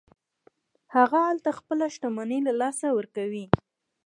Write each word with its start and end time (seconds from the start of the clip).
هغه 0.95 1.19
هلته 1.27 1.49
خپله 1.59 1.85
شتمني 1.95 2.39
له 2.47 2.53
لاسه 2.61 2.87
ورکوي. 2.97 3.45